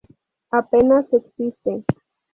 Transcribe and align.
Apenas 0.49 1.13
existe". 1.13 1.83